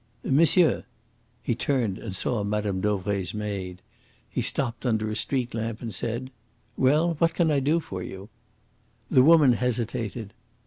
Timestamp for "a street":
5.11-5.53